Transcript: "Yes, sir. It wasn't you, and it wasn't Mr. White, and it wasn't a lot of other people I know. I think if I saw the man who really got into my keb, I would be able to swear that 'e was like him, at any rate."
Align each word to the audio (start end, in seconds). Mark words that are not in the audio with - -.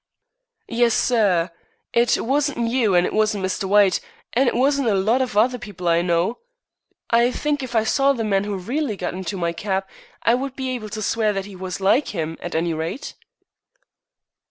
"Yes, 0.67 0.95
sir. 0.95 1.51
It 1.93 2.17
wasn't 2.25 2.69
you, 2.71 2.95
and 2.95 3.05
it 3.05 3.13
wasn't 3.13 3.45
Mr. 3.45 3.65
White, 3.65 3.99
and 4.33 4.47
it 4.49 4.55
wasn't 4.55 4.87
a 4.87 4.95
lot 4.95 5.21
of 5.21 5.37
other 5.37 5.59
people 5.59 5.87
I 5.87 6.01
know. 6.01 6.39
I 7.11 7.29
think 7.29 7.61
if 7.61 7.75
I 7.75 7.83
saw 7.83 8.11
the 8.11 8.23
man 8.23 8.43
who 8.45 8.57
really 8.57 8.97
got 8.97 9.13
into 9.13 9.37
my 9.37 9.53
keb, 9.53 9.83
I 10.23 10.33
would 10.33 10.55
be 10.55 10.71
able 10.71 10.89
to 10.89 11.03
swear 11.03 11.33
that 11.33 11.45
'e 11.47 11.55
was 11.55 11.79
like 11.79 12.15
him, 12.15 12.35
at 12.41 12.55
any 12.55 12.73
rate." 12.73 13.13